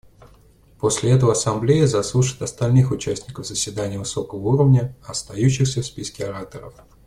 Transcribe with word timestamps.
После 0.79 1.11
этого 1.11 1.33
Ассамблея 1.33 1.85
заслушает 1.85 2.41
остальных 2.41 2.89
участников 2.89 3.45
заседания 3.45 3.99
высокого 3.99 4.39
уровня, 4.39 4.97
остающихся 5.05 5.83
в 5.83 5.85
списке 5.85 6.25
ораторов. 6.25 6.73